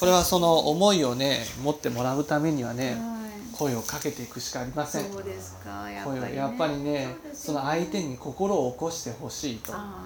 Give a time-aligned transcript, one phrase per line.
[0.00, 3.20] これはその思いをね持ってもらうためにはねはい。
[3.52, 5.12] 声をかけていくしかありません。
[5.12, 6.34] そうですかやっぱりね。
[6.34, 9.72] やっぱりねその相手に心を起こしてほしいと。
[9.74, 10.02] あ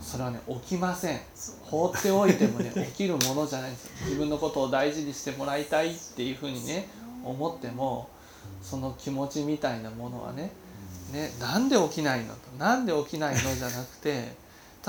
[0.00, 1.20] それはね起きません。
[1.62, 3.90] 放っておいてもね 起きるものじゃないんですよ。
[4.06, 6.88] 自分のことを大事にしてもらいたいっていうふうにね
[7.22, 8.08] 思っても
[8.62, 10.52] その気持ちみたいなものはね
[11.12, 14.34] ねなんで起きないのとなんで起きないのじゃなくて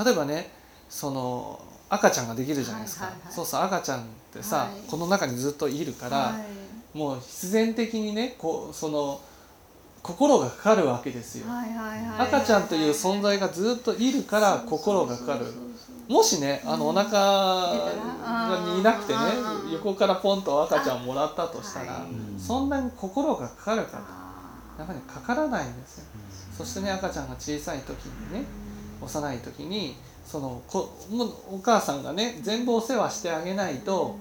[0.02, 0.50] 例えばね
[0.88, 3.32] その赤ちゃんができるじゃないですか、はいはいはい。
[3.32, 4.90] そうそう赤ちゃんってさ、はい。
[4.90, 6.34] この中にずっといるから、は
[6.94, 6.98] い。
[6.98, 9.20] もう必然的にねこうその
[10.02, 15.46] 心がかかるわけですよ、はいはいはい赤ちゃんという存在がずっといるから心がかかる。
[16.08, 19.18] もしねあのお腹がいなくてね
[19.64, 22.40] うん横からポンと赤ちゃんをもらったとしたら、はい。
[22.40, 24.04] そんなに心がかかるかと。
[24.08, 24.26] あ
[24.78, 26.04] やっぱりかからないんですよ。
[26.56, 28.44] そしてね赤ちゃんが小さい時にね
[29.00, 34.18] 幼い時にそのこもうお母さんがね全部お世話してあげないと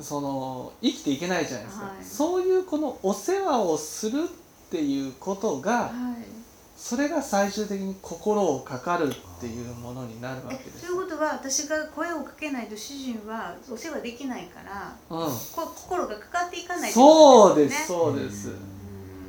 [0.00, 2.04] その生きていけないじゃないですか、はい。
[2.04, 6.38] そういうこのお世話をするっていうことがはい。
[6.78, 10.86] それが最終的に心をかかるっていうものになるわけえです。
[10.86, 18.52] ということは私が声をかけないと主人はお世話できないからうん、こ心がかかっていかないってそうでことねすそうです、う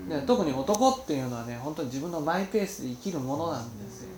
[0.06, 0.10] ん。
[0.10, 4.09] ね、特に男っていうのはね本当に自分のマイペースで生きるものなんですよ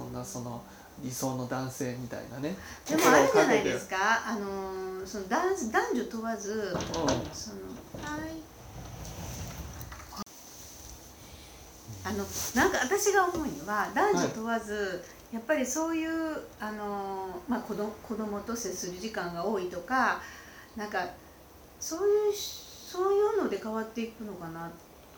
[0.00, 0.62] そんなその
[1.02, 2.56] 理想の男性みたいなね。
[2.88, 3.96] でもあるじゃないですか。
[4.26, 8.30] あのーその男男女問わずそのはい。
[12.02, 16.10] あのなんか私が思うには男女問わず、やっぱりそういう
[16.58, 20.20] あのーまあ子供子供と接する時間が多いとか
[20.76, 21.06] なんか
[21.78, 24.70] そういうそういうので変わっていくのかな。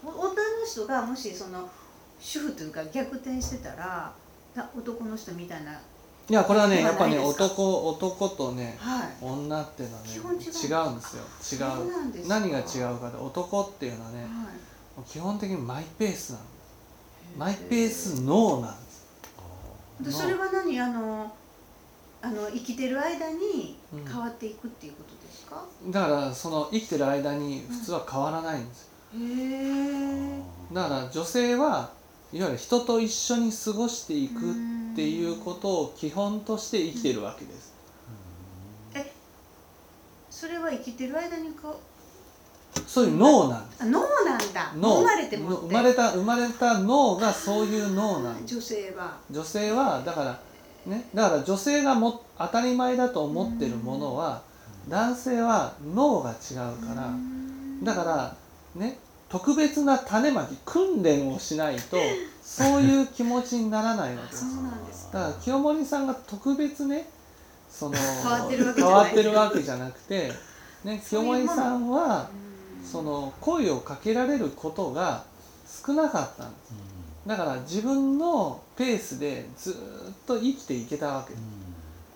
[0.04, 0.34] お女の
[0.66, 1.70] 人がもしその
[2.18, 4.21] 主婦というか逆転してたらな
[4.54, 5.72] 男の人みたいな。
[5.72, 9.08] いやこれはねやっぱね男男とねはい。
[9.20, 10.44] 女っていうのはね違うんで
[11.02, 11.22] すよ。
[11.42, 15.08] 違そう何が違うかで男っていうのはねはい。
[15.08, 16.44] 基本的にマイペースなの。
[17.38, 19.06] マイペース脳なんです。
[20.00, 20.80] でそれは何？
[20.80, 21.34] あの
[22.20, 24.04] あの生きてる間にうん。
[24.04, 28.88] 変わっていくっていうことですか、だからその生きてる間に普通は変わらないんですよ。
[29.14, 30.42] へえ
[30.72, 31.90] だから女性は
[32.32, 37.72] いわゆる人と一緒に過ごしていくっていうことを基本として生きてるわけです。
[40.30, 41.78] それは生きてる間にこ
[42.86, 43.84] そういう脳なんです。
[43.84, 44.72] 脳なんだ。
[44.74, 44.96] 脳。
[44.96, 45.66] 生まれてもって。
[45.68, 48.54] 生まれた生まれた脳がそういう脳なんです。
[48.54, 49.18] 女性は。
[49.30, 50.40] 女性はだから
[50.86, 54.42] ねだから女性がも当たり前だと思ってるものは
[54.88, 56.56] 男性は脳が違う
[56.88, 57.10] から。
[57.82, 58.36] だから
[58.74, 58.98] ね
[59.32, 61.96] 特別な種まき訓練をしないと
[62.42, 67.08] そういう気持ちにならないわけでそうすなんですだから清盛さんが特別ね
[67.70, 68.92] その変わってるわけじゃない。
[68.92, 70.32] 変わってるわけじゃなくて、
[70.84, 72.28] ね、清盛さんは
[72.82, 72.86] うん。
[72.86, 75.24] その声をかけられることが
[75.86, 76.74] 少なかったんです。
[77.26, 79.74] だから自分のペースでずっ
[80.26, 81.32] と生きていけたわけ。
[81.32, 81.42] です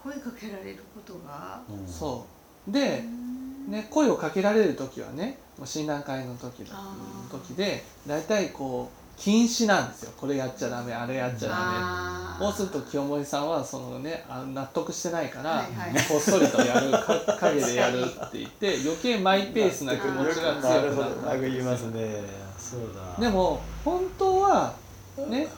[0.02, 1.62] 声かけられることが？
[1.88, 2.26] そ
[2.68, 2.70] う。
[2.70, 3.25] で、うん
[3.66, 7.30] ね、声をかけられる時はねもう診断会の時だあー。
[7.32, 10.12] 時で大体こう禁止なんですよ。
[10.16, 16.04] これやっちゃダメあれやっちゃダメそうすると清盛さんはそのねあ納得してないから、はいはい。
[16.06, 21.22] こっそりとやるか影でやるって言って 余計マイペースな気持ちがなるほど強くなる。
[21.22, 22.22] なんか言いますね
[22.58, 22.80] そう
[23.16, 24.74] だでも本当は
[25.28, 25.48] ね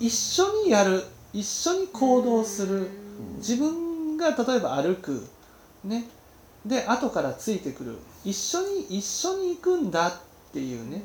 [0.00, 2.88] 一緒にやる一緒に行動する。
[3.36, 5.28] 自分が例えば歩く
[5.84, 6.04] ね
[6.66, 7.96] で後からついてくる。
[8.24, 10.12] 一緒に一緒に行くんだっ
[10.52, 11.02] ていうね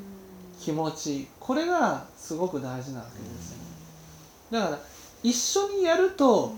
[0.59, 1.27] 気持ち。
[1.39, 3.57] これがすごく大事なわけですよ。
[4.51, 4.79] だから
[5.23, 6.53] 一緒にやると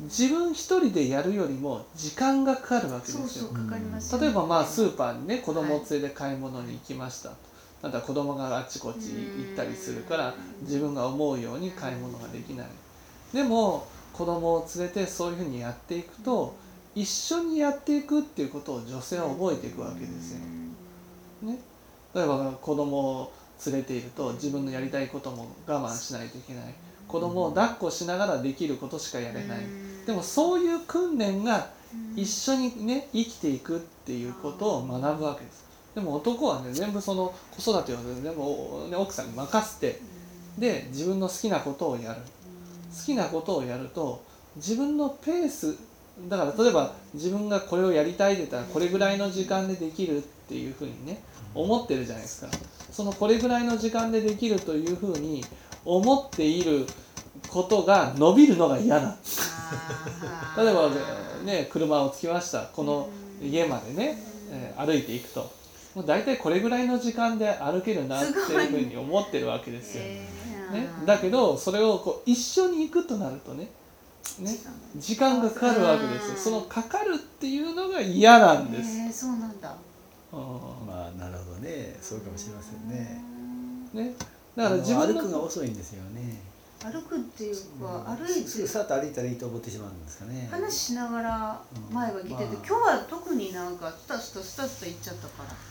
[0.00, 3.50] 自分一人でやるよりも時間がかかるわけですよ。
[4.20, 7.28] 例えばまあスーパーにね子供を連れて買い物に行きました。
[7.30, 7.36] と
[7.82, 12.66] ただ子供があっちこっち行ったりするから自分が思うように買い物ができない。
[13.32, 16.54] でも子供を連れてそういうふうにやっていくと
[16.94, 20.40] 一緒にやっていくっていうことを女性は覚えていくわけですよ、
[21.42, 21.58] ね、
[22.14, 23.32] 例えば子供を
[23.66, 26.74] 連れていると自分のやりたいことも我慢しないといけない。
[27.06, 29.60] 子供を抱っこしながらできることしかやれない。
[30.06, 31.70] でもそういう訓練が
[32.16, 35.64] 一緒にね生きていくっていうことを学ぶわけです。
[35.94, 40.00] でも男はね全部その子育てを全部、ね、奥さんに任せて
[40.58, 42.20] で自分の好きなことをやる。
[42.20, 44.24] 好きなことをやると
[44.56, 45.76] 自分のペース
[46.28, 51.22] だから例えば自分がこれをやりたいって言ったらこれぐらいの時間でできるっていうふうにね
[51.54, 52.48] 思ってるじゃないですか。
[52.90, 55.44] そのこれぐらいの時間でできるというふうに
[55.84, 56.86] 思っている
[57.48, 59.16] ことが伸びるのが嫌な。
[60.56, 60.90] 例えば
[61.44, 62.62] ね車をつきました。
[62.62, 63.08] この
[63.42, 64.18] 家までね、
[64.50, 65.50] えー歩いていくと。
[65.94, 70.02] もう大体これぐらいの時間で歩けるなっていうふうに思ってるわけですよ。
[70.04, 73.68] えーね、だけどそれをこう一緒に行くとなるとね
[74.40, 74.58] ね
[74.96, 76.30] 時間がかかるわけですよ。
[76.30, 79.76] うんそのかかるっていうのが嫌なんです、えー、そうなんだ。
[80.32, 80.36] う
[80.86, 81.96] まあなるほどね。
[82.00, 83.22] そうかもしれませんね。
[83.94, 83.96] ん。
[83.96, 84.14] ね、
[84.56, 86.40] だから自分歩くがの遅いんですよね。
[86.82, 90.48] 歩くっていうか歩いすぐてさっと歩いたらいいと思ってしまうんですかね。
[90.50, 91.60] 話しながら
[91.92, 92.40] 前は来てて、うん。
[92.40, 92.46] まあ。
[92.54, 95.54] 今日は特になんかスタスタスタスタ行っちゃったから